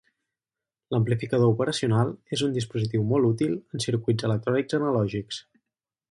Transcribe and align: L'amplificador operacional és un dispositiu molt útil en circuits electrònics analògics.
L'amplificador 0.93 1.51
operacional 1.55 2.15
és 2.37 2.43
un 2.49 2.55
dispositiu 2.57 3.05
molt 3.11 3.29
útil 3.29 3.53
en 3.59 3.85
circuits 3.89 4.29
electrònics 4.31 4.79
analògics. 4.79 5.43